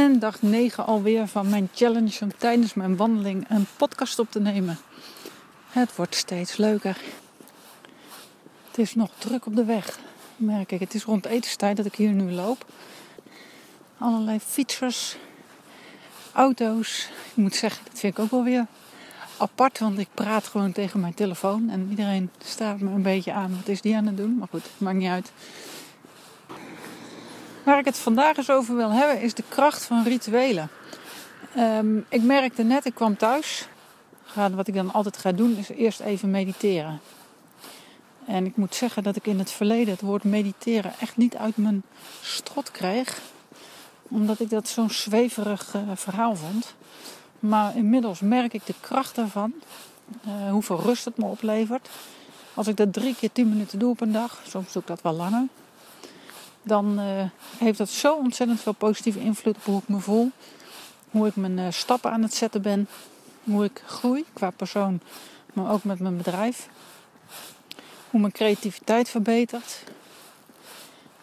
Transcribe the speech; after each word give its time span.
En 0.00 0.18
dag 0.18 0.42
9 0.42 0.86
alweer 0.86 1.26
van 1.26 1.48
mijn 1.48 1.68
challenge 1.74 2.18
om 2.20 2.36
tijdens 2.36 2.74
mijn 2.74 2.96
wandeling 2.96 3.44
een 3.48 3.66
podcast 3.76 4.18
op 4.18 4.30
te 4.30 4.40
nemen. 4.40 4.78
Het 5.70 5.96
wordt 5.96 6.14
steeds 6.14 6.56
leuker. 6.56 6.96
Het 8.68 8.78
is 8.78 8.94
nog 8.94 9.10
druk 9.18 9.46
op 9.46 9.56
de 9.56 9.64
weg, 9.64 9.98
merk 10.36 10.72
ik. 10.72 10.80
Het 10.80 10.94
is 10.94 11.04
rond 11.04 11.26
etenstijd 11.26 11.76
dat 11.76 11.86
ik 11.86 11.94
hier 11.94 12.10
nu 12.10 12.32
loop. 12.32 12.64
Allerlei 13.98 14.40
fietsers, 14.40 15.16
auto's. 16.32 17.08
Ik 17.30 17.36
moet 17.36 17.54
zeggen, 17.54 17.84
dat 17.84 17.98
vind 17.98 18.12
ik 18.12 18.24
ook 18.24 18.30
wel 18.30 18.44
weer 18.44 18.66
apart, 19.36 19.78
want 19.78 19.98
ik 19.98 20.08
praat 20.14 20.46
gewoon 20.46 20.72
tegen 20.72 21.00
mijn 21.00 21.14
telefoon 21.14 21.70
en 21.70 21.86
iedereen 21.90 22.30
staat 22.44 22.80
me 22.80 22.90
een 22.90 23.02
beetje 23.02 23.32
aan. 23.32 23.56
Wat 23.56 23.68
is 23.68 23.80
die 23.80 23.96
aan 23.96 24.06
het 24.06 24.16
doen? 24.16 24.36
Maar 24.38 24.48
goed, 24.50 24.64
maakt 24.78 24.96
niet 24.96 25.10
uit. 25.10 25.32
Waar 27.70 27.78
ik 27.78 27.84
het 27.84 27.98
vandaag 27.98 28.36
eens 28.36 28.50
over 28.50 28.76
wil 28.76 28.90
hebben 28.90 29.20
is 29.20 29.34
de 29.34 29.42
kracht 29.48 29.84
van 29.84 30.02
rituelen. 30.02 30.68
Um, 31.58 32.06
ik 32.08 32.22
merkte 32.22 32.62
net, 32.62 32.84
ik 32.84 32.94
kwam 32.94 33.16
thuis. 33.16 33.68
Wat 34.54 34.68
ik 34.68 34.74
dan 34.74 34.92
altijd 34.92 35.16
ga 35.16 35.32
doen 35.32 35.56
is 35.56 35.68
eerst 35.68 36.00
even 36.00 36.30
mediteren. 36.30 37.00
En 38.26 38.46
ik 38.46 38.56
moet 38.56 38.74
zeggen 38.74 39.02
dat 39.02 39.16
ik 39.16 39.26
in 39.26 39.38
het 39.38 39.50
verleden 39.50 39.92
het 39.92 40.00
woord 40.00 40.24
mediteren 40.24 40.92
echt 41.00 41.16
niet 41.16 41.36
uit 41.36 41.56
mijn 41.56 41.82
strot 42.20 42.70
kreeg. 42.70 43.20
Omdat 44.02 44.40
ik 44.40 44.50
dat 44.50 44.68
zo'n 44.68 44.90
zweverig 44.90 45.74
uh, 45.74 45.82
verhaal 45.94 46.36
vond. 46.36 46.74
Maar 47.38 47.76
inmiddels 47.76 48.20
merk 48.20 48.52
ik 48.52 48.66
de 48.66 48.74
kracht 48.80 49.14
daarvan. 49.14 49.52
Uh, 50.26 50.50
hoeveel 50.50 50.80
rust 50.80 51.04
het 51.04 51.16
me 51.16 51.24
oplevert. 51.24 51.88
Als 52.54 52.66
ik 52.66 52.76
dat 52.76 52.92
drie 52.92 53.14
keer 53.14 53.32
tien 53.32 53.48
minuten 53.48 53.78
doe 53.78 53.90
op 53.90 54.00
een 54.00 54.12
dag. 54.12 54.40
Soms 54.48 54.72
doe 54.72 54.82
ik 54.82 54.88
dat 54.88 55.02
wel 55.02 55.14
langer 55.14 55.48
dan 56.62 57.00
uh, 57.00 57.22
heeft 57.58 57.78
dat 57.78 57.88
zo 57.88 58.14
ontzettend 58.14 58.60
veel 58.60 58.72
positieve 58.72 59.20
invloed 59.20 59.56
op 59.56 59.64
hoe 59.64 59.78
ik 59.78 59.88
me 59.88 59.98
voel. 59.98 60.30
Hoe 61.10 61.26
ik 61.26 61.36
mijn 61.36 61.58
uh, 61.58 61.66
stappen 61.70 62.10
aan 62.10 62.22
het 62.22 62.34
zetten 62.34 62.62
ben. 62.62 62.88
Hoe 63.44 63.64
ik 63.64 63.82
groei 63.86 64.24
qua 64.32 64.50
persoon, 64.50 65.00
maar 65.52 65.72
ook 65.72 65.84
met 65.84 65.98
mijn 65.98 66.16
bedrijf. 66.16 66.68
Hoe 68.10 68.20
mijn 68.20 68.32
creativiteit 68.32 69.08
verbetert. 69.08 69.84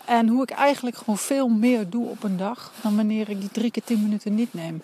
En 0.06 0.28
hoe 0.28 0.44
ik 0.44 0.50
eigenlijk 0.50 0.98
gewoon 0.98 1.18
veel 1.18 1.48
meer 1.48 1.90
doe 1.90 2.08
op 2.08 2.24
een 2.24 2.38
dag 2.38 2.72
dan 2.82 2.96
wanneer 2.96 3.30
ik 3.30 3.40
die 3.40 3.52
drie 3.52 3.72
keer 3.72 3.84
tien 3.84 4.02
minuten 4.02 4.36
niet 4.36 4.54
neem. 4.54 4.82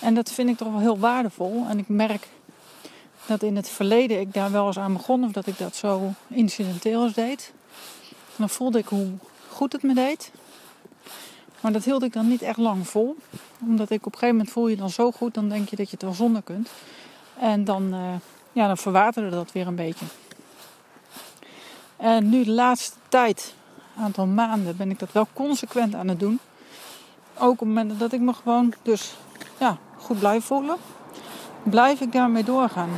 En 0.00 0.14
dat 0.14 0.30
vind 0.30 0.48
ik 0.48 0.56
toch 0.56 0.70
wel 0.70 0.80
heel 0.80 0.98
waardevol. 0.98 1.66
En 1.68 1.78
ik 1.78 1.88
merk 1.88 2.28
dat 3.26 3.42
in 3.42 3.56
het 3.56 3.68
verleden 3.68 4.20
ik 4.20 4.32
daar 4.32 4.50
wel 4.52 4.66
eens 4.66 4.78
aan 4.78 4.92
begon, 4.92 5.24
of 5.24 5.32
dat 5.32 5.46
ik 5.46 5.58
dat 5.58 5.76
zo 5.76 6.12
incidenteel 6.28 7.04
eens 7.04 7.14
deed 7.14 7.52
dan 8.36 8.48
voelde 8.48 8.78
ik 8.78 8.86
hoe 8.86 9.06
goed 9.48 9.72
het 9.72 9.82
me 9.82 9.94
deed. 9.94 10.30
Maar 11.60 11.72
dat 11.72 11.84
hield 11.84 12.02
ik 12.02 12.12
dan 12.12 12.28
niet 12.28 12.42
echt 12.42 12.58
lang 12.58 12.88
vol. 12.88 13.16
Omdat 13.60 13.90
ik 13.90 14.06
op 14.06 14.12
een 14.12 14.18
gegeven 14.18 14.36
moment 14.36 14.50
voel 14.50 14.68
je 14.68 14.76
dan 14.76 14.90
zo 14.90 15.10
goed, 15.10 15.34
dan 15.34 15.48
denk 15.48 15.68
je 15.68 15.76
dat 15.76 15.86
je 15.86 15.92
het 15.92 16.02
wel 16.02 16.14
zonder 16.14 16.42
kunt. 16.42 16.68
En 17.38 17.64
dan, 17.64 17.94
uh, 17.94 18.14
ja, 18.52 18.66
dan 18.66 18.76
verwaterde 18.76 19.30
dat 19.30 19.52
weer 19.52 19.66
een 19.66 19.74
beetje. 19.74 20.04
En 21.96 22.28
nu 22.28 22.44
de 22.44 22.50
laatste 22.50 22.96
tijd, 23.08 23.54
een 23.96 24.02
aantal 24.02 24.26
maanden, 24.26 24.76
ben 24.76 24.90
ik 24.90 24.98
dat 24.98 25.12
wel 25.12 25.26
consequent 25.32 25.94
aan 25.94 26.08
het 26.08 26.20
doen. 26.20 26.38
Ook 27.38 27.60
op 27.60 27.66
momenten 27.66 27.98
dat 27.98 28.12
ik 28.12 28.20
me 28.20 28.32
gewoon 28.32 28.74
dus 28.82 29.14
ja, 29.58 29.78
goed 29.96 30.18
blijf 30.18 30.44
voelen, 30.44 30.76
blijf 31.62 32.00
ik 32.00 32.12
daarmee 32.12 32.44
doorgaan. 32.44 32.90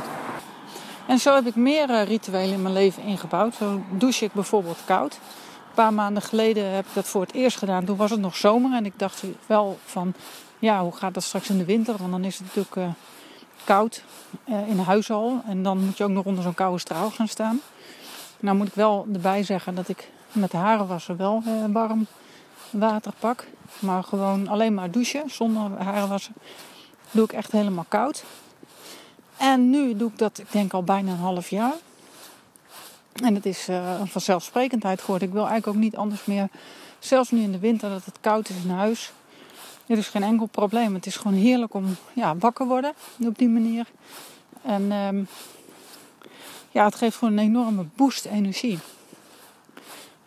En 1.09 1.19
zo 1.19 1.35
heb 1.35 1.45
ik 1.45 1.55
meer 1.55 1.89
eh, 1.89 2.03
rituelen 2.03 2.53
in 2.53 2.61
mijn 2.61 2.73
leven 2.73 3.03
ingebouwd. 3.03 3.55
Zo 3.55 3.81
douche 3.91 4.25
ik 4.25 4.33
bijvoorbeeld 4.33 4.77
koud. 4.85 5.13
Een 5.13 5.73
paar 5.73 5.93
maanden 5.93 6.23
geleden 6.23 6.71
heb 6.73 6.85
ik 6.85 6.93
dat 6.93 7.07
voor 7.07 7.21
het 7.21 7.33
eerst 7.33 7.57
gedaan. 7.57 7.85
Toen 7.85 7.97
was 7.97 8.11
het 8.11 8.19
nog 8.19 8.35
zomer 8.35 8.73
en 8.73 8.85
ik 8.85 8.93
dacht 8.95 9.23
wel 9.45 9.77
van, 9.85 10.13
ja, 10.59 10.81
hoe 10.81 10.95
gaat 10.95 11.13
dat 11.13 11.23
straks 11.23 11.49
in 11.49 11.57
de 11.57 11.65
winter? 11.65 11.97
Want 11.97 12.11
dan 12.11 12.23
is 12.23 12.37
het 12.37 12.45
natuurlijk 12.45 12.75
uh, 12.75 12.87
koud 13.63 14.03
uh, 14.49 14.67
in 14.67 14.79
huis 14.79 15.11
al. 15.11 15.41
En 15.45 15.63
dan 15.63 15.85
moet 15.85 15.97
je 15.97 16.03
ook 16.03 16.09
nog 16.09 16.25
onder 16.25 16.43
zo'n 16.43 16.53
koude 16.53 16.79
straal 16.79 17.09
gaan 17.09 17.27
staan. 17.27 17.61
Nou 18.39 18.57
moet 18.57 18.67
ik 18.67 18.73
wel 18.73 19.07
erbij 19.13 19.43
zeggen 19.43 19.75
dat 19.75 19.87
ik 19.87 20.09
met 20.31 20.51
de 20.51 20.57
haren 20.57 20.87
wassen 20.87 21.17
wel 21.17 21.43
warm 21.67 22.07
water 22.69 23.13
pak. 23.19 23.45
Maar 23.79 24.03
gewoon 24.03 24.47
alleen 24.47 24.73
maar 24.73 24.91
douchen 24.91 25.29
zonder 25.29 25.83
haren 25.83 26.09
wassen 26.09 26.33
doe 27.11 27.23
ik 27.23 27.31
echt 27.31 27.51
helemaal 27.51 27.85
koud. 27.87 28.23
En 29.39 29.69
nu 29.69 29.95
doe 29.95 30.09
ik 30.09 30.17
dat, 30.17 30.37
ik 30.39 30.51
denk 30.51 30.73
al 30.73 30.83
bijna 30.83 31.11
een 31.11 31.17
half 31.17 31.49
jaar. 31.49 31.73
En 33.13 33.35
het 33.35 33.45
is 33.45 33.67
een 33.67 34.07
vanzelfsprekendheid 34.07 35.01
geworden. 35.01 35.27
Ik 35.27 35.33
wil 35.33 35.47
eigenlijk 35.47 35.77
ook 35.77 35.83
niet 35.83 35.95
anders 35.95 36.25
meer. 36.25 36.47
Zelfs 36.99 37.31
nu 37.31 37.41
in 37.41 37.51
de 37.51 37.59
winter 37.59 37.89
dat 37.89 38.05
het 38.05 38.17
koud 38.21 38.49
is 38.49 38.55
in 38.63 38.69
huis. 38.69 39.11
Dit 39.85 39.97
is 39.97 40.07
geen 40.07 40.23
enkel 40.23 40.45
probleem. 40.45 40.93
Het 40.93 41.05
is 41.05 41.15
gewoon 41.15 41.37
heerlijk 41.37 41.73
om 41.73 41.95
ja, 42.13 42.37
wakker 42.37 42.65
worden 42.65 42.93
op 43.25 43.37
die 43.37 43.49
manier. 43.49 43.87
En 44.61 44.91
um, 44.91 45.27
ja, 46.71 46.85
het 46.85 46.95
geeft 46.95 47.17
gewoon 47.17 47.37
een 47.37 47.43
enorme 47.43 47.85
boost 47.95 48.25
energie. 48.25 48.79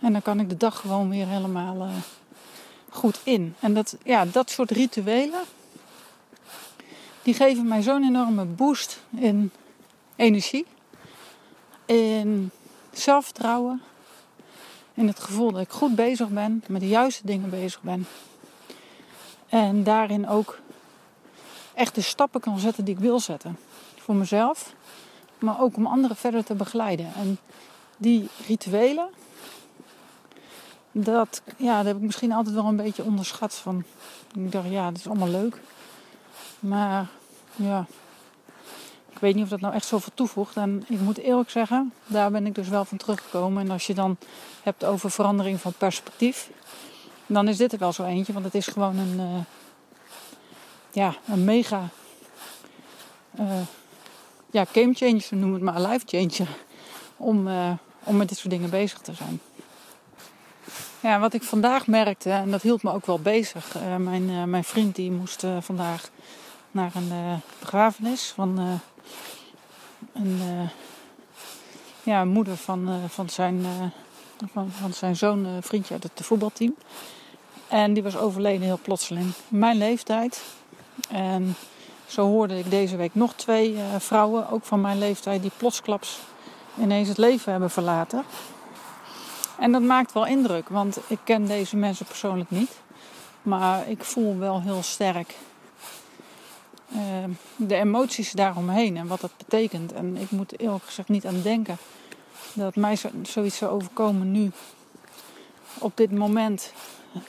En 0.01 0.13
dan 0.13 0.23
kan 0.23 0.41
ik 0.41 0.49
de 0.49 0.57
dag 0.57 0.81
gewoon 0.81 1.09
weer 1.09 1.27
helemaal 1.27 1.77
uh, 1.77 1.93
goed 2.89 3.21
in. 3.23 3.55
En 3.61 3.75
dat, 3.75 3.97
ja, 4.05 4.25
dat 4.25 4.51
soort 4.51 4.71
rituelen, 4.71 5.41
die 7.23 7.35
geven 7.35 7.69
mij 7.69 7.83
zo'n 7.83 8.05
enorme 8.05 8.45
boost 8.45 9.01
in 9.11 9.51
energie, 10.17 10.67
in 11.85 12.51
zelfvertrouwen, 12.93 13.83
in 14.95 15.07
het 15.07 15.21
gevoel 15.21 15.53
dat 15.53 15.61
ik 15.61 15.71
goed 15.71 15.95
bezig 15.95 16.29
ben, 16.29 16.65
met 16.69 16.81
de 16.81 16.89
juiste 16.89 17.27
dingen 17.27 17.51
bezig 17.51 17.83
ben. 17.83 18.07
En 19.49 19.85
daarin 19.85 20.29
ook 20.29 20.61
echt 21.75 21.95
de 21.95 22.01
stappen 22.01 22.41
kan 22.41 22.59
zetten 22.59 22.85
die 22.85 22.95
ik 22.95 23.01
wil 23.01 23.21
zetten. 23.21 23.59
Voor 23.99 24.15
mezelf, 24.15 24.75
maar 25.39 25.61
ook 25.61 25.77
om 25.77 25.87
anderen 25.87 26.17
verder 26.17 26.45
te 26.45 26.55
begeleiden. 26.55 27.15
En 27.15 27.39
die 27.97 28.29
rituelen, 28.47 29.09
dat, 30.93 31.43
ja, 31.57 31.77
dat 31.77 31.87
heb 31.87 31.97
ik 31.97 32.03
misschien 32.03 32.33
altijd 32.33 32.55
wel 32.55 32.65
een 32.65 32.77
beetje 32.77 33.05
onderschat. 33.05 33.55
Van, 33.55 33.85
ik 34.35 34.53
dacht, 34.53 34.71
ja, 34.71 34.91
dat 34.91 34.99
is 34.99 35.09
allemaal 35.09 35.29
leuk. 35.29 35.61
Maar 36.63 37.07
ja, 37.57 37.87
ik 39.11 39.19
weet 39.19 39.35
niet 39.35 39.45
of 39.45 39.51
dat 39.51 39.61
nou 39.61 39.75
echt 39.75 39.87
zoveel 39.87 40.13
toevoegt. 40.15 40.57
En 40.57 40.85
ik 40.89 41.01
moet 41.01 41.19
eerlijk 41.19 41.51
zeggen, 41.51 41.93
daar 42.07 42.31
ben 42.31 42.47
ik 42.47 42.55
dus 42.55 42.69
wel 42.69 42.85
van 42.85 42.99
teruggekomen. 42.99 43.65
En 43.65 43.71
als 43.71 43.87
je 43.87 43.95
dan 43.95 44.17
hebt 44.63 44.85
over 44.85 45.11
verandering 45.11 45.61
van 45.61 45.73
perspectief, 45.79 46.51
dan 47.27 47.49
is 47.49 47.57
dit 47.57 47.73
er 47.73 47.79
wel 47.79 47.93
zo 47.93 48.05
eentje. 48.05 48.33
Want 48.33 48.45
het 48.45 48.55
is 48.55 48.67
gewoon 48.67 48.99
een, 48.99 49.21
uh, 49.21 49.41
ja, 50.91 51.15
een 51.27 51.45
mega 51.45 51.89
uh, 53.41 53.61
ja, 54.51 54.65
game 54.65 54.95
changer, 54.95 55.27
noem 55.31 55.53
het 55.53 55.63
maar, 55.63 55.81
life 55.81 56.05
changer. 56.07 56.49
Om, 57.17 57.49
uh, 57.49 57.71
om 58.05 58.17
met 58.17 58.29
dit 58.29 58.39
soort 58.39 58.51
dingen 58.51 58.71
bezig 58.71 58.99
te 58.99 59.15
zijn. 59.15 59.41
Ja, 61.01 61.19
wat 61.19 61.35
ik 61.35 61.43
vandaag 61.43 61.87
merkte, 61.87 62.31
en 62.31 62.51
dat 62.51 62.63
hield 62.63 62.83
me 62.83 62.93
ook 62.93 63.07
wel 63.07 63.19
bezig. 63.21 63.75
mijn, 63.99 64.51
mijn 64.51 64.65
vriend 64.65 64.95
die 64.95 65.11
moest 65.11 65.45
vandaag 65.61 66.11
naar 66.73 66.95
een 66.95 67.09
uh, 67.13 67.35
begrafenis 67.61 68.33
van 68.35 68.61
uh, 68.61 68.73
een 70.13 70.41
uh, 70.41 70.69
ja, 72.03 72.25
moeder 72.25 72.57
van, 72.57 73.01
van, 73.09 73.29
zijn, 73.29 73.65
van, 74.53 74.71
van 74.71 74.93
zijn 74.93 75.17
zoon, 75.17 75.47
vriendje 75.61 75.95
uit 75.95 76.03
het 76.03 76.27
voetbalteam. 76.27 76.75
En 77.69 77.93
die 77.93 78.03
was 78.03 78.17
overleden 78.17 78.63
heel 78.63 78.79
plotseling. 78.83 79.33
Mijn 79.49 79.77
leeftijd. 79.77 80.43
En 81.09 81.55
zo 82.07 82.27
hoorde 82.27 82.59
ik 82.59 82.71
deze 82.71 82.97
week 82.97 83.15
nog 83.15 83.35
twee 83.35 83.77
vrouwen, 83.99 84.51
ook 84.51 84.65
van 84.65 84.81
mijn 84.81 84.99
leeftijd, 84.99 85.43
die 85.43 85.51
plotsklaps 85.57 86.19
ineens 86.79 87.09
het 87.09 87.19
leven 87.19 87.51
hebben 87.51 87.71
verlaten. 87.71 88.25
En 89.59 89.73
dat 89.73 89.83
maakt 89.83 90.13
wel 90.13 90.27
indruk, 90.27 90.69
want 90.69 90.99
ik 91.07 91.19
ken 91.25 91.47
deze 91.47 91.77
mensen 91.77 92.07
persoonlijk 92.07 92.51
niet. 92.51 92.81
Maar 93.43 93.89
ik 93.89 94.05
voel 94.05 94.39
wel 94.39 94.61
heel 94.61 94.83
sterk 94.83 95.35
de 97.57 97.75
emoties 97.75 98.33
daaromheen 98.33 98.97
en 98.97 99.07
wat 99.07 99.21
dat 99.21 99.37
betekent. 99.37 99.93
En 99.93 100.17
ik 100.17 100.31
moet 100.31 100.61
eerlijk 100.61 100.85
gezegd 100.85 101.09
niet 101.09 101.27
aan 101.27 101.43
denken 101.43 101.77
dat 102.53 102.77
mij 102.77 102.97
zo, 102.97 103.09
zoiets 103.23 103.57
zou 103.57 103.71
overkomen 103.71 104.33
nu, 104.33 104.51
op 105.79 105.97
dit 105.97 106.11
moment. 106.11 106.73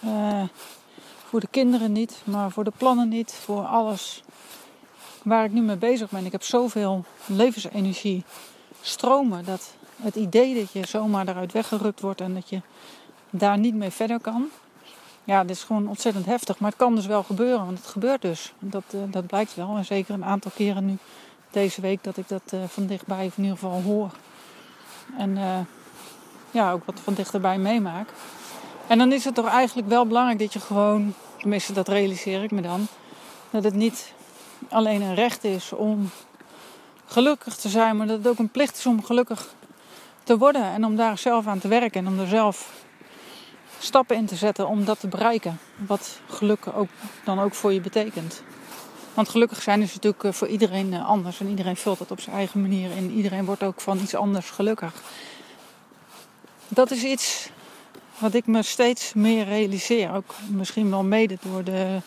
Uh, 0.05 0.43
voor 1.29 1.39
de 1.39 1.47
kinderen 1.51 1.91
niet, 1.91 2.21
maar 2.23 2.51
voor 2.51 2.63
de 2.63 2.73
plannen 2.77 3.09
niet, 3.09 3.33
voor 3.33 3.65
alles 3.65 4.23
waar 5.23 5.45
ik 5.45 5.51
nu 5.51 5.61
mee 5.61 5.75
bezig 5.75 6.09
ben. 6.09 6.25
Ik 6.25 6.31
heb 6.31 6.43
zoveel 6.43 7.05
levensenergie 7.25 8.23
stromen 8.81 9.45
dat 9.45 9.73
het 10.01 10.15
idee 10.15 10.55
dat 10.55 10.71
je 10.71 10.87
zomaar 10.87 11.27
eruit 11.27 11.51
weggerukt 11.51 11.99
wordt 11.99 12.21
en 12.21 12.33
dat 12.33 12.49
je 12.49 12.61
daar 13.29 13.57
niet 13.57 13.75
mee 13.75 13.89
verder 13.89 14.19
kan, 14.19 14.49
ja, 15.23 15.41
dit 15.41 15.55
is 15.55 15.63
gewoon 15.63 15.87
ontzettend 15.87 16.25
heftig. 16.25 16.59
Maar 16.59 16.69
het 16.69 16.79
kan 16.79 16.95
dus 16.95 17.05
wel 17.05 17.23
gebeuren, 17.23 17.65
want 17.65 17.77
het 17.77 17.87
gebeurt 17.87 18.21
dus. 18.21 18.53
Dat, 18.59 18.83
uh, 18.95 19.01
dat 19.07 19.27
blijkt 19.27 19.55
wel. 19.55 19.77
En 19.77 19.85
zeker 19.85 20.13
een 20.13 20.25
aantal 20.25 20.51
keren 20.55 20.85
nu 20.85 20.97
deze 21.51 21.81
week 21.81 22.03
dat 22.03 22.17
ik 22.17 22.27
dat 22.27 22.51
uh, 22.53 22.63
van 22.67 22.85
dichtbij 22.85 23.25
of 23.25 23.37
in 23.37 23.43
ieder 23.43 23.57
geval 23.57 23.81
hoor. 23.81 24.11
En 25.17 25.29
uh, 25.29 25.59
ja, 26.51 26.71
ook 26.71 26.85
wat 26.85 26.99
van 26.99 27.13
dichterbij 27.13 27.57
meemaak. 27.57 28.09
En 28.87 28.97
dan 28.97 29.11
is 29.11 29.25
het 29.25 29.35
toch 29.35 29.47
eigenlijk 29.47 29.87
wel 29.87 30.05
belangrijk 30.05 30.39
dat 30.39 30.53
je 30.53 30.59
gewoon 30.59 31.13
tenminste 31.37 31.73
dat 31.73 31.87
realiseer 31.87 32.43
ik 32.43 32.51
me 32.51 32.61
dan, 32.61 32.87
dat 33.49 33.63
het 33.63 33.73
niet 33.73 34.13
alleen 34.69 35.01
een 35.01 35.15
recht 35.15 35.43
is 35.43 35.73
om 35.73 36.09
gelukkig 37.05 37.55
te 37.55 37.69
zijn, 37.69 37.97
maar 37.97 38.07
dat 38.07 38.17
het 38.17 38.27
ook 38.27 38.39
een 38.39 38.49
plicht 38.49 38.77
is 38.77 38.85
om 38.85 39.03
gelukkig 39.03 39.53
te 40.23 40.37
worden 40.37 40.63
en 40.63 40.85
om 40.85 40.95
daar 40.95 41.17
zelf 41.17 41.47
aan 41.47 41.59
te 41.59 41.67
werken 41.67 42.05
en 42.05 42.07
om 42.07 42.19
er 42.19 42.27
zelf 42.27 42.82
stappen 43.83 44.15
in 44.15 44.25
te 44.25 44.35
zetten 44.35 44.67
om 44.67 44.85
dat 44.85 44.99
te 44.99 45.07
bereiken. 45.07 45.59
Wat 45.75 46.19
geluk 46.27 46.67
ook, 46.75 46.89
dan 47.23 47.39
ook 47.39 47.53
voor 47.53 47.73
je 47.73 47.81
betekent. 47.81 48.43
Want 49.13 49.29
gelukkig 49.29 49.61
zijn 49.61 49.81
is 49.81 49.93
natuurlijk 49.93 50.23
eh, 50.23 50.31
voor 50.31 50.47
iedereen 50.47 50.93
eh, 50.93 51.05
anders 51.05 51.39
en 51.39 51.49
iedereen 51.49 51.75
vult 51.75 51.99
het 51.99 52.11
op 52.11 52.19
zijn 52.19 52.35
eigen 52.35 52.61
manier 52.61 52.91
in. 52.91 53.11
Iedereen 53.11 53.45
wordt 53.45 53.63
ook 53.63 53.81
van 53.81 53.99
iets 53.99 54.15
anders 54.15 54.49
gelukkig. 54.49 54.93
Dat 56.67 56.91
is 56.91 57.03
iets 57.03 57.49
wat 58.17 58.33
ik 58.33 58.45
me 58.45 58.63
steeds 58.63 59.13
meer 59.13 59.45
realiseer. 59.45 60.13
Ook 60.13 60.33
misschien 60.49 60.89
wel 60.89 61.03
mede 61.03 61.37
door 61.41 61.63
de 61.63 61.97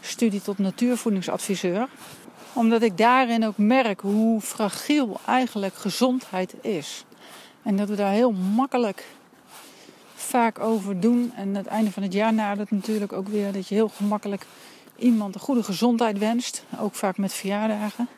studie 0.00 0.42
tot 0.42 0.58
natuurvoedingsadviseur. 0.58 1.88
Omdat 2.52 2.82
ik 2.82 2.98
daarin 2.98 3.46
ook 3.46 3.56
merk 3.56 4.00
hoe 4.00 4.40
fragiel 4.40 5.20
eigenlijk 5.26 5.74
gezondheid 5.74 6.54
is. 6.60 7.04
En 7.62 7.76
dat 7.76 7.88
we 7.88 7.94
daar 7.94 8.12
heel 8.12 8.32
makkelijk 8.32 9.04
vaak 10.34 10.58
over 10.58 11.00
doen. 11.00 11.32
En 11.36 11.54
het 11.54 11.66
einde 11.66 11.90
van 11.90 12.02
het 12.02 12.12
jaar 12.12 12.34
nadert 12.34 12.70
natuurlijk 12.70 13.12
ook 13.12 13.28
weer 13.28 13.52
dat 13.52 13.68
je 13.68 13.74
heel 13.74 13.88
gemakkelijk 13.88 14.46
iemand 14.96 15.34
een 15.34 15.40
goede 15.40 15.62
gezondheid 15.62 16.18
wenst. 16.18 16.64
Ook 16.78 16.94
vaak 16.94 17.16
met 17.16 17.32
verjaardagen. 17.32 18.08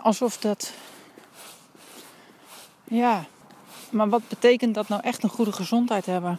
Alsof 0.00 0.38
dat. 0.38 0.72
Ja, 2.84 3.24
maar 3.90 4.08
wat 4.08 4.28
betekent 4.28 4.74
dat 4.74 4.88
nou 4.88 5.02
echt 5.02 5.22
een 5.22 5.28
goede 5.28 5.52
gezondheid 5.52 6.06
hebben? 6.06 6.38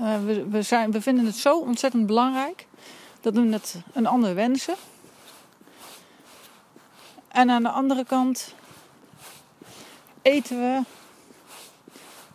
Uh, 0.00 0.24
we, 0.24 0.48
we, 0.48 0.62
zijn, 0.62 0.90
we 0.90 1.00
vinden 1.00 1.26
het 1.26 1.36
zo 1.36 1.58
ontzettend 1.58 2.06
belangrijk 2.06 2.66
dat 3.20 3.34
we 3.34 3.48
het 3.48 3.76
een 3.92 4.06
ander 4.06 4.34
wensen. 4.34 4.74
En 7.28 7.50
aan 7.50 7.62
de 7.62 7.70
andere 7.70 8.04
kant 8.04 8.54
eten 10.22 10.58
we 10.58 10.80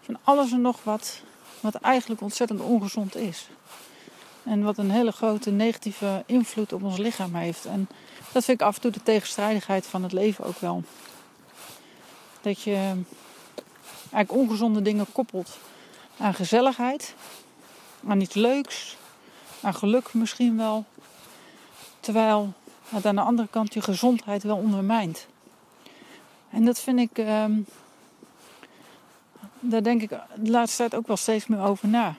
van 0.02 0.18
alles 0.24 0.52
en 0.52 0.62
nog 0.62 0.84
wat, 0.84 1.22
wat 1.62 1.76
eigenlijk 1.76 2.22
ontzettend 2.22 2.62
ongezond 2.62 3.16
is. 3.16 3.48
En 4.44 4.64
wat 4.64 4.78
een 4.78 4.92
hele 4.92 5.12
grote 5.12 5.52
negatieve 5.52 6.24
invloed 6.26 6.74
op 6.74 6.84
ons 6.84 6.98
lichaam 6.98 7.36
heeft. 7.36 7.66
En 7.66 7.90
dat 8.32 8.44
vind 8.44 8.62
ik 8.62 8.68
af 8.68 8.76
en 8.76 8.82
toe 8.82 8.92
de 8.92 9.04
tegenstrijdigheid 9.04 9.86
van 9.86 10.04
het 10.04 10.12
leven 10.12 10.46
ook 10.46 10.60
wel. 10.60 10.84
Dat 12.42 12.62
je 12.62 13.04
eigenlijk 14.12 14.32
ongezonde 14.32 14.82
dingen 14.82 15.12
koppelt 15.12 15.58
aan 16.18 16.34
gezelligheid, 16.34 17.14
aan 18.08 18.22
iets 18.22 18.36
leuks, 18.36 18.98
aan 19.62 19.74
geluk 19.74 20.14
misschien 20.14 20.58
wel. 20.58 20.86
Terwijl 22.00 22.54
het 22.90 23.06
aan 23.06 23.16
de 23.16 23.22
andere 23.22 23.48
kant 23.52 23.74
je 23.74 23.82
gezondheid 23.82 24.44
wel 24.44 24.58
ondermijnt. 24.58 25.28
En 26.50 26.66
dat 26.66 26.80
vind 26.80 27.00
ik, 27.00 27.18
ehm, 27.18 27.54
daar 29.60 29.84
denk 29.84 30.02
ik 30.02 30.10
de 30.36 30.52
laatste 30.52 30.78
tijd 30.78 30.96
ook 30.96 31.08
wel 31.08 31.18
steeds 31.18 31.48
meer 31.48 31.62
over 31.62 31.88
na. 31.88 32.16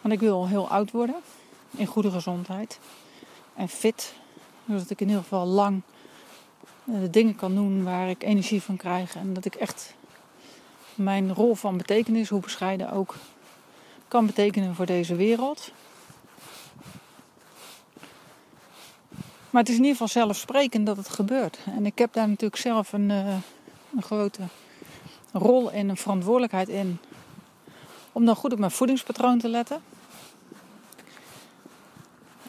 Want 0.00 0.14
ik 0.14 0.20
wil 0.20 0.48
heel 0.48 0.68
oud 0.68 0.90
worden, 0.90 1.14
in 1.70 1.86
goede 1.86 2.10
gezondheid 2.10 2.78
en 3.54 3.68
fit. 3.68 4.14
Zodat 4.66 4.90
ik 4.90 5.00
in 5.00 5.06
ieder 5.06 5.22
geval 5.22 5.46
lang 5.46 5.82
eh, 6.84 7.00
de 7.00 7.10
dingen 7.10 7.34
kan 7.34 7.54
doen 7.54 7.84
waar 7.84 8.08
ik 8.08 8.22
energie 8.22 8.62
van 8.62 8.76
krijg. 8.76 9.16
En 9.16 9.32
dat 9.34 9.44
ik 9.44 9.54
echt 9.54 9.94
mijn 10.94 11.34
rol 11.34 11.54
van 11.54 11.76
betekenis, 11.76 12.28
hoe 12.28 12.40
bescheiden 12.40 12.92
ook, 12.92 13.14
kan 14.08 14.26
betekenen 14.26 14.74
voor 14.74 14.86
deze 14.86 15.14
wereld. 15.14 15.72
Maar 19.50 19.60
het 19.60 19.70
is 19.70 19.76
in 19.76 19.84
ieder 19.84 19.96
geval 19.96 20.22
zelfsprekend 20.22 20.86
dat 20.86 20.96
het 20.96 21.08
gebeurt. 21.08 21.58
En 21.76 21.86
ik 21.86 21.98
heb 21.98 22.12
daar 22.12 22.28
natuurlijk 22.28 22.60
zelf 22.60 22.92
een, 22.92 23.10
uh, 23.10 23.34
een 23.96 24.02
grote 24.02 24.42
rol 25.32 25.72
en 25.72 25.88
een 25.88 25.96
verantwoordelijkheid 25.96 26.68
in. 26.68 26.98
Om 28.12 28.24
dan 28.24 28.36
goed 28.36 28.52
op 28.52 28.58
mijn 28.58 28.70
voedingspatroon 28.70 29.38
te 29.38 29.48
letten. 29.48 29.82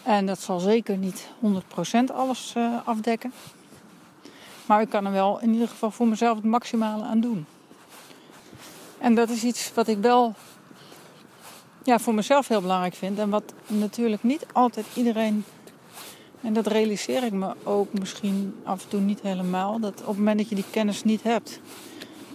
En 0.03 0.25
dat 0.25 0.39
zal 0.39 0.59
zeker 0.59 0.97
niet 0.97 1.27
100% 1.45 2.13
alles 2.13 2.53
uh, 2.57 2.75
afdekken. 2.85 3.33
Maar 4.65 4.81
ik 4.81 4.89
kan 4.89 5.05
er 5.05 5.11
wel 5.11 5.39
in 5.39 5.53
ieder 5.53 5.67
geval 5.67 5.91
voor 5.91 6.07
mezelf 6.07 6.35
het 6.35 6.45
maximale 6.45 7.03
aan 7.03 7.19
doen. 7.19 7.45
En 8.97 9.15
dat 9.15 9.29
is 9.29 9.43
iets 9.43 9.73
wat 9.73 9.87
ik 9.87 9.97
wel 9.97 10.33
ja, 11.83 11.99
voor 11.99 12.13
mezelf 12.13 12.47
heel 12.47 12.61
belangrijk 12.61 12.93
vind. 12.93 13.19
En 13.19 13.29
wat 13.29 13.53
natuurlijk 13.67 14.23
niet 14.23 14.45
altijd 14.53 14.85
iedereen. 14.95 15.45
En 16.41 16.53
dat 16.53 16.67
realiseer 16.67 17.23
ik 17.23 17.31
me 17.31 17.55
ook 17.63 17.93
misschien 17.93 18.55
af 18.63 18.83
en 18.83 18.89
toe 18.89 18.99
niet 18.99 19.21
helemaal. 19.21 19.79
Dat 19.79 20.01
op 20.01 20.07
het 20.07 20.17
moment 20.17 20.37
dat 20.37 20.49
je 20.49 20.55
die 20.55 20.69
kennis 20.71 21.03
niet 21.03 21.23
hebt, 21.23 21.59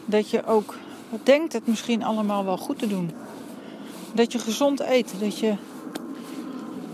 dat 0.08 0.31
je 0.31 0.46
ook 0.46 0.75
denkt 1.22 1.52
het 1.52 1.66
misschien 1.66 2.05
allemaal 2.05 2.44
wel 2.44 2.56
goed 2.56 2.78
te 2.78 2.87
doen. 2.87 3.10
Dat 4.12 4.32
je 4.32 4.38
gezond 4.38 4.81
eet. 4.81 5.14
Dat 5.20 5.38
je 5.38 5.55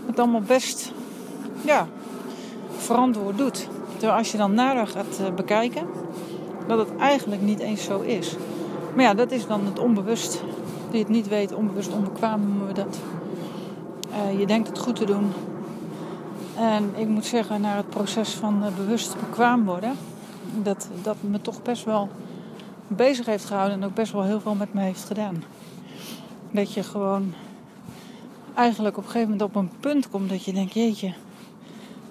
het 0.05 0.19
allemaal 0.19 0.41
best 0.41 0.91
ja, 1.61 1.87
verantwoord 2.77 3.37
doet. 3.37 3.67
Terwijl 3.91 4.17
als 4.17 4.31
je 4.31 4.37
dan 4.37 4.53
nader 4.53 4.87
gaat 4.87 5.19
eh, 5.19 5.33
bekijken, 5.33 5.87
dat 6.67 6.77
het 6.77 6.95
eigenlijk 6.97 7.41
niet 7.41 7.59
eens 7.59 7.83
zo 7.83 7.99
is. 7.99 8.35
Maar 8.95 9.03
ja, 9.03 9.13
dat 9.13 9.31
is 9.31 9.47
dan 9.47 9.65
het 9.65 9.79
onbewust. 9.79 10.43
Die 10.91 10.99
het 10.99 11.09
niet 11.09 11.27
weet, 11.27 11.53
onbewust 11.53 11.93
onbekwaam 11.93 12.41
noemen 12.41 12.67
we 12.67 12.73
dat. 12.73 12.99
Uh, 14.09 14.39
je 14.39 14.45
denkt 14.45 14.67
het 14.67 14.79
goed 14.79 14.95
te 14.95 15.05
doen. 15.05 15.33
En 16.57 16.93
ik 16.95 17.07
moet 17.07 17.25
zeggen, 17.25 17.61
naar 17.61 17.77
het 17.77 17.89
proces 17.89 18.29
van 18.29 18.63
uh, 18.63 18.75
bewust 18.75 19.15
bekwaam 19.19 19.65
worden, 19.65 19.91
dat 20.63 20.87
dat 21.01 21.15
me 21.19 21.41
toch 21.41 21.61
best 21.61 21.83
wel 21.83 22.09
bezig 22.87 23.25
heeft 23.25 23.45
gehouden 23.45 23.81
en 23.81 23.87
ook 23.87 23.93
best 23.93 24.11
wel 24.11 24.23
heel 24.23 24.41
veel 24.41 24.55
met 24.55 24.73
me 24.73 24.81
heeft 24.81 25.03
gedaan. 25.03 25.43
Dat 26.51 26.73
je 26.73 26.83
gewoon 26.83 27.33
eigenlijk 28.53 28.97
op 28.97 29.03
een 29.03 29.09
gegeven 29.09 29.31
moment 29.31 29.49
op 29.49 29.55
een 29.55 29.79
punt 29.79 30.09
komt 30.09 30.29
dat 30.29 30.43
je 30.43 30.53
denkt, 30.53 30.73
jeetje, 30.73 31.13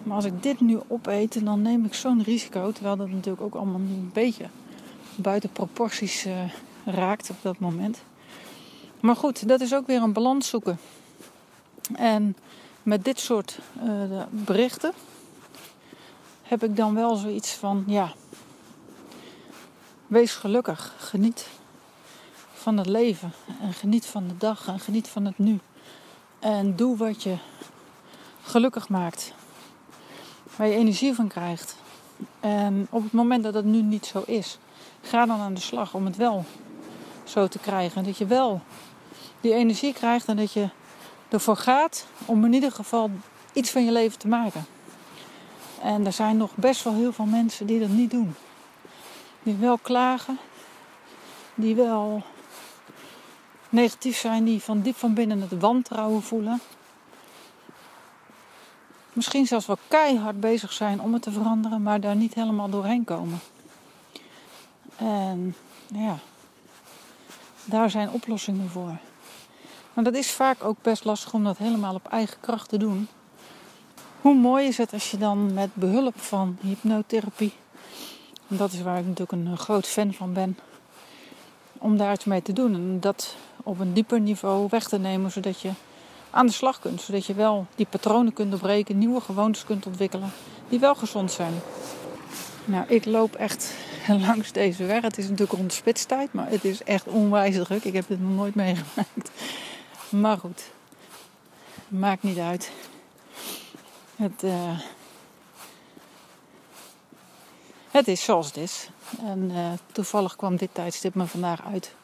maar 0.05 0.17
als 0.17 0.25
ik 0.25 0.43
dit 0.43 0.61
nu 0.61 0.79
opeet, 0.87 1.45
dan 1.45 1.63
neem 1.63 1.85
ik 1.85 1.95
zo'n 1.95 2.23
risico. 2.23 2.73
Terwijl 2.73 2.97
dat 2.97 3.09
natuurlijk 3.09 3.43
ook 3.43 3.55
allemaal 3.55 3.81
een 3.81 4.11
beetje 4.13 4.47
buiten 5.17 5.51
proporties 5.51 6.27
uh, 6.27 6.33
raakt 6.85 7.31
op 7.31 7.37
dat 7.43 7.59
moment. 7.59 8.03
Maar 9.01 9.17
goed, 9.17 9.49
dat 9.49 9.61
is 9.61 9.75
ook 9.75 9.87
weer 9.87 10.03
een 10.03 10.13
balans 10.13 10.49
zoeken. 10.49 10.79
En 11.95 12.37
met 12.83 13.05
dit 13.05 13.21
soort 13.21 13.59
uh, 13.85 14.23
berichten 14.31 14.93
heb 16.43 16.65
ik 16.65 16.77
dan 16.77 16.95
wel 16.95 17.17
zoiets 17.17 17.53
van: 17.53 17.85
ja, 17.87 18.13
wees 20.07 20.35
gelukkig, 20.35 20.95
geniet 20.99 21.49
van 22.53 22.77
het 22.77 22.87
leven 22.87 23.33
en 23.61 23.73
geniet 23.73 24.07
van 24.07 24.29
de 24.29 24.37
dag 24.37 24.69
en 24.69 24.81
geniet 24.81 25.09
van 25.09 25.25
het 25.25 25.39
nu. 25.39 25.61
En 26.39 26.77
doe 26.77 26.97
wat 26.97 27.23
je 27.23 27.37
gelukkig 28.43 28.89
maakt 28.89 29.33
waar 30.57 30.67
je 30.67 30.75
energie 30.75 31.15
van 31.15 31.29
krijgt. 31.29 31.77
En 32.41 32.87
op 32.91 33.03
het 33.03 33.13
moment 33.13 33.43
dat 33.43 33.53
dat 33.53 33.65
nu 33.65 33.83
niet 33.83 34.07
zo 34.07 34.23
is, 34.27 34.59
ga 35.03 35.27
dan 35.27 35.41
aan 35.41 35.55
de 35.55 35.61
slag 35.61 35.95
om 35.95 36.05
het 36.05 36.17
wel 36.17 36.45
zo 37.25 37.49
te 37.49 37.59
krijgen. 37.59 38.05
Dat 38.05 38.19
je 38.19 38.27
wel 38.27 38.61
die 39.41 39.55
energie 39.55 39.93
krijgt 39.93 40.29
en 40.29 40.37
dat 40.37 40.53
je 40.53 40.69
ervoor 41.29 41.57
gaat 41.57 42.07
om 42.25 42.45
in 42.45 42.53
ieder 42.53 42.73
geval 42.73 43.11
iets 43.53 43.71
van 43.71 43.85
je 43.85 43.93
leven 43.93 44.19
te 44.19 44.29
maken. 44.29 44.65
En 45.83 46.07
er 46.07 46.13
zijn 46.13 46.37
nog 46.37 46.51
best 46.55 46.83
wel 46.83 46.95
heel 46.95 47.13
veel 47.13 47.25
mensen 47.25 47.67
die 47.67 47.81
dat 47.81 47.89
niet 47.89 48.11
doen. 48.11 48.35
Die 49.45 49.57
wel 49.57 49.79
klagen, 49.79 50.39
die 51.55 51.75
wel 51.75 52.23
negatief 53.69 54.19
zijn, 54.19 54.45
die 54.45 54.63
van 54.63 54.81
diep 54.81 54.97
van 54.97 55.15
binnen 55.15 55.41
het 55.41 55.61
wantrouwen 55.61 56.23
voelen 56.23 56.61
misschien 59.15 59.47
zelfs 59.47 59.67
wel 59.67 59.79
keihard 59.89 60.41
bezig 60.41 60.73
zijn 60.73 61.01
om 61.01 61.13
het 61.13 61.23
te 61.23 61.31
veranderen, 61.31 61.83
maar 61.83 62.01
daar 62.01 62.17
niet 62.17 62.35
helemaal 62.35 62.69
doorheen 62.69 63.05
komen. 63.05 63.39
En 64.97 65.55
ja, 65.87 66.19
daar 67.65 67.91
zijn 67.91 68.11
oplossingen 68.11 68.71
voor. 68.71 68.97
Maar 69.93 70.05
dat 70.05 70.15
is 70.15 70.31
vaak 70.31 70.65
ook 70.65 70.77
best 70.83 71.05
lastig 71.05 71.33
om 71.33 71.45
dat 71.45 71.59
helemaal 71.59 71.95
op 71.95 72.09
eigen 72.09 72.41
kracht 72.41 72.69
te 72.69 72.77
doen. 72.77 73.09
Hoe 74.21 74.35
mooi 74.35 74.67
is 74.67 74.79
het 74.79 74.93
als 74.93 75.11
je 75.11 75.19
dan 75.19 75.55
met 75.55 75.75
behulp 75.75 76.21
van 76.21 76.59
hypnotherapie, 76.61 77.53
en 78.49 78.57
dat 78.57 78.73
is 78.73 78.83
waar 78.83 78.99
ik 78.99 79.07
natuurlijk 79.07 79.33
een 79.33 79.59
groot 79.59 79.87
fan 79.87 80.13
van 80.13 80.33
ben, 80.33 80.59
om 81.79 81.97
daar 81.97 82.13
iets 82.13 82.25
mee 82.25 82.43
te 82.43 82.53
doen 82.53 82.75
en 82.75 83.01
dat 83.01 83.37
op 83.63 83.81
een 83.81 83.93
dieper 83.93 84.21
niveau 84.21 84.67
weg 84.71 84.89
te 84.89 84.99
nemen, 84.99 85.31
zodat 85.31 85.61
je 85.61 85.71
aan 86.31 86.47
de 86.47 86.53
slag 86.53 86.79
kunt. 86.79 87.01
Zodat 87.01 87.27
je 87.27 87.35
wel 87.35 87.67
die 87.75 87.87
patronen 87.87 88.33
kunt 88.33 88.51
doorbreken, 88.51 88.99
nieuwe 88.99 89.21
gewoontes 89.21 89.65
kunt 89.65 89.87
ontwikkelen 89.87 90.33
die 90.69 90.79
wel 90.79 90.95
gezond 90.95 91.33
zijn. 91.33 91.53
Nou, 92.65 92.85
ik 92.89 93.05
loop 93.05 93.35
echt 93.35 93.75
langs 94.27 94.53
deze 94.53 94.85
weg. 94.85 95.03
Het 95.03 95.19
is 95.19 95.25
natuurlijk 95.29 95.59
rond 95.59 95.73
spitstijd, 95.73 96.33
maar 96.33 96.51
het 96.51 96.65
is 96.65 96.83
echt 96.83 97.07
onwijs 97.07 97.55
druk. 97.55 97.85
Ik 97.85 97.93
heb 97.93 98.05
dit 98.09 98.21
nog 98.21 98.35
nooit 98.35 98.55
meegemaakt. 98.55 99.31
Maar 100.09 100.39
goed. 100.39 100.63
Maakt 101.89 102.23
niet 102.23 102.39
uit. 102.39 102.71
Het, 104.17 104.43
uh, 104.45 104.79
het 107.95 108.09
is 108.09 108.25
zoals 108.25 108.47
het 108.47 108.57
is. 108.57 108.89
En 109.23 109.51
uh, 109.51 109.73
toevallig 109.93 110.37
kwam 110.37 110.57
dit 110.57 110.69
tijdstip 110.73 111.15
me 111.15 111.27
vandaag 111.27 111.65
uit 111.65 111.95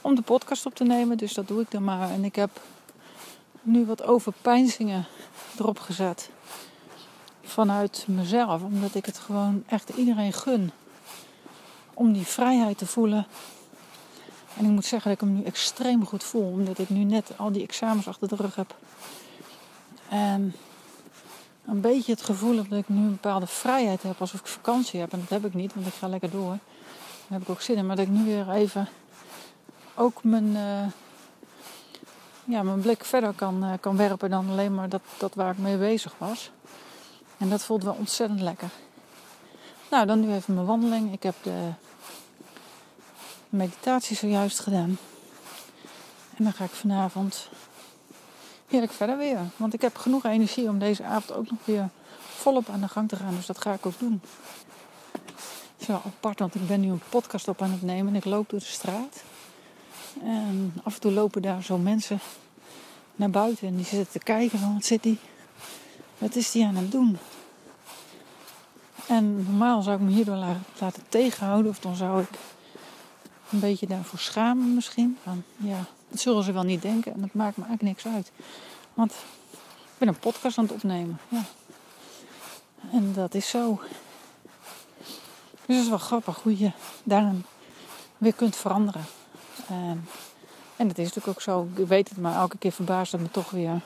om 0.00 0.14
de 0.14 0.22
podcast 0.22 0.66
op 0.66 0.74
te 0.74 0.84
nemen. 0.84 1.16
Dus 1.16 1.34
dat 1.34 1.48
doe 1.48 1.60
ik 1.60 1.70
dan 1.70 1.84
maar. 1.84 2.10
En 2.10 2.24
ik 2.24 2.36
heb 2.36 2.50
nu 3.62 3.86
wat 3.86 4.02
overpeinzingen 4.02 5.06
erop 5.58 5.78
gezet. 5.78 6.30
Vanuit 7.42 8.04
mezelf. 8.08 8.62
Omdat 8.62 8.94
ik 8.94 9.06
het 9.06 9.18
gewoon 9.18 9.64
echt 9.66 9.88
iedereen 9.88 10.32
gun. 10.32 10.70
Om 11.94 12.12
die 12.12 12.26
vrijheid 12.26 12.78
te 12.78 12.86
voelen. 12.86 13.26
En 14.56 14.64
ik 14.64 14.70
moet 14.70 14.84
zeggen 14.84 15.10
dat 15.10 15.20
ik 15.20 15.28
hem 15.28 15.36
nu 15.36 15.44
extreem 15.44 16.06
goed 16.06 16.24
voel. 16.24 16.50
Omdat 16.50 16.78
ik 16.78 16.88
nu 16.88 17.04
net 17.04 17.30
al 17.36 17.52
die 17.52 17.62
examens 17.62 18.08
achter 18.08 18.28
de 18.28 18.36
rug 18.36 18.54
heb. 18.54 18.74
Een 21.66 21.80
beetje 21.80 22.12
het 22.12 22.22
gevoel 22.22 22.56
dat 22.56 22.78
ik 22.78 22.88
nu 22.88 22.96
een 22.96 23.10
bepaalde 23.10 23.46
vrijheid 23.46 24.02
heb. 24.02 24.20
Alsof 24.20 24.40
ik 24.40 24.46
vakantie 24.46 25.00
heb. 25.00 25.12
En 25.12 25.20
dat 25.20 25.28
heb 25.28 25.44
ik 25.44 25.54
niet, 25.54 25.74
want 25.74 25.86
ik 25.86 25.92
ga 25.92 26.08
lekker 26.08 26.30
door. 26.30 26.48
Daar 26.48 27.38
heb 27.38 27.42
ik 27.42 27.48
ook 27.48 27.60
zin 27.60 27.76
in. 27.76 27.86
Maar 27.86 27.96
dat 27.96 28.06
ik 28.06 28.10
nu 28.10 28.24
weer 28.24 28.50
even 28.50 28.88
ook 29.94 30.24
mijn, 30.24 30.46
uh, 30.46 30.86
ja, 32.44 32.62
mijn 32.62 32.80
blik 32.80 33.04
verder 33.04 33.32
kan, 33.32 33.64
uh, 33.64 33.72
kan 33.80 33.96
werpen 33.96 34.30
dan 34.30 34.50
alleen 34.50 34.74
maar 34.74 34.88
dat, 34.88 35.02
dat 35.18 35.34
waar 35.34 35.52
ik 35.52 35.58
mee 35.58 35.76
bezig 35.76 36.14
was. 36.18 36.50
En 37.38 37.48
dat 37.48 37.62
voelt 37.62 37.82
wel 37.82 37.96
ontzettend 37.98 38.40
lekker. 38.40 38.68
Nou, 39.90 40.06
dan 40.06 40.20
nu 40.20 40.34
even 40.34 40.54
mijn 40.54 40.66
wandeling. 40.66 41.12
Ik 41.12 41.22
heb 41.22 41.34
de 41.42 41.70
meditatie 43.48 44.16
zojuist 44.16 44.58
gedaan. 44.58 44.98
En 46.36 46.44
dan 46.44 46.52
ga 46.52 46.64
ik 46.64 46.70
vanavond 46.70 47.48
heerlijk 48.74 48.92
verder 48.92 49.18
weer. 49.18 49.38
Want 49.56 49.74
ik 49.74 49.80
heb 49.80 49.96
genoeg 49.96 50.24
energie 50.24 50.68
om 50.68 50.78
deze 50.78 51.04
avond 51.04 51.38
ook 51.38 51.50
nog 51.50 51.58
weer 51.64 51.88
volop 52.18 52.68
aan 52.68 52.80
de 52.80 52.88
gang 52.88 53.08
te 53.08 53.16
gaan. 53.16 53.34
Dus 53.34 53.46
dat 53.46 53.60
ga 53.60 53.72
ik 53.72 53.86
ook 53.86 53.98
doen. 53.98 54.20
Het 55.12 55.80
is 55.80 55.86
wel 55.86 56.02
apart, 56.06 56.38
want 56.38 56.54
ik 56.54 56.66
ben 56.66 56.80
nu 56.80 56.90
een 56.90 57.02
podcast 57.08 57.48
op 57.48 57.62
aan 57.62 57.70
het 57.70 57.82
nemen 57.82 58.12
en 58.12 58.18
ik 58.18 58.24
loop 58.24 58.50
door 58.50 58.58
de 58.58 58.64
straat. 58.64 59.22
En 60.22 60.74
af 60.82 60.94
en 60.94 61.00
toe 61.00 61.12
lopen 61.12 61.42
daar 61.42 61.62
zo 61.62 61.78
mensen 61.78 62.18
naar 63.16 63.30
buiten 63.30 63.68
en 63.68 63.76
die 63.76 63.84
zitten 63.84 64.12
te 64.12 64.18
kijken 64.18 64.58
van 64.58 64.74
wat 64.74 64.84
zit 64.84 65.02
die, 65.02 65.18
wat 66.18 66.34
is 66.34 66.50
die 66.50 66.66
aan 66.66 66.76
het 66.76 66.92
doen? 66.92 67.18
En 69.06 69.34
normaal 69.34 69.82
zou 69.82 69.96
ik 69.96 70.02
me 70.02 70.10
hierdoor 70.10 70.44
laten 70.78 71.02
tegenhouden 71.08 71.70
of 71.70 71.78
dan 71.78 71.96
zou 71.96 72.22
ik 72.22 72.28
een 73.50 73.60
beetje 73.60 73.86
daarvoor 73.86 74.18
schamen 74.18 74.74
misschien. 74.74 75.18
Van 75.22 75.42
ja, 75.56 75.84
dat 76.14 76.22
zullen 76.22 76.44
ze 76.44 76.52
wel 76.52 76.62
niet 76.62 76.82
denken 76.82 77.14
en 77.14 77.20
dat 77.20 77.32
maakt 77.32 77.56
me 77.56 77.64
eigenlijk 77.64 77.96
niks 77.96 78.14
uit. 78.14 78.30
Want 78.94 79.10
ik 79.62 79.98
ben 79.98 80.08
een 80.08 80.18
podcast 80.18 80.58
aan 80.58 80.64
het 80.64 80.72
opnemen. 80.72 81.18
Ja. 81.28 81.42
En 82.92 83.12
dat 83.12 83.34
is 83.34 83.48
zo. 83.48 83.80
Dus 85.66 85.76
het 85.76 85.84
is 85.84 85.88
wel 85.88 85.98
grappig 85.98 86.42
hoe 86.42 86.58
je 86.58 86.70
daarin 87.04 87.44
weer 88.18 88.34
kunt 88.34 88.56
veranderen. 88.56 89.04
En, 89.68 90.08
en 90.76 90.88
dat 90.88 90.98
is 90.98 91.04
natuurlijk 91.04 91.28
ook 91.28 91.40
zo. 91.40 91.68
Ik 91.76 91.86
weet 91.86 92.08
het, 92.08 92.18
maar 92.18 92.36
elke 92.36 92.58
keer 92.58 92.72
verbaast 92.72 93.12
het 93.12 93.20
me 93.20 93.30
toch 93.30 93.50
weer. 93.50 93.80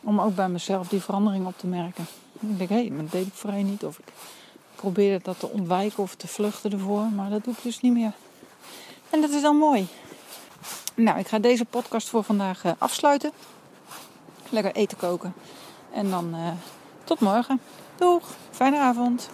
Om 0.00 0.20
ook 0.20 0.34
bij 0.34 0.48
mezelf 0.48 0.88
die 0.88 1.00
verandering 1.00 1.46
op 1.46 1.58
te 1.58 1.66
merken. 1.66 2.06
Ik 2.40 2.58
denk, 2.58 2.70
hé, 2.70 2.86
hey, 2.86 2.96
dat 2.96 3.10
deed 3.10 3.26
ik 3.26 3.34
voorheen 3.34 3.66
niet. 3.66 3.84
Of 3.84 3.98
ik 3.98 4.12
probeerde 4.74 5.24
dat 5.24 5.38
te 5.38 5.48
ontwijken 5.48 6.02
of 6.02 6.14
te 6.14 6.28
vluchten 6.28 6.72
ervoor. 6.72 7.04
Maar 7.04 7.30
dat 7.30 7.44
doe 7.44 7.54
ik 7.54 7.62
dus 7.62 7.80
niet 7.80 7.92
meer. 7.92 8.12
En 9.10 9.20
dat 9.20 9.30
is 9.30 9.42
dan 9.42 9.56
mooi. 9.56 9.88
Nou, 10.94 11.18
ik 11.18 11.26
ga 11.26 11.38
deze 11.38 11.64
podcast 11.64 12.08
voor 12.08 12.24
vandaag 12.24 12.64
uh, 12.64 12.72
afsluiten. 12.78 13.32
Lekker 14.48 14.74
eten 14.74 14.96
koken. 14.96 15.34
En 15.92 16.10
dan 16.10 16.34
uh, 16.34 16.48
tot 17.04 17.20
morgen. 17.20 17.60
Doeg, 17.96 18.22
fijne 18.50 18.78
avond. 18.78 19.30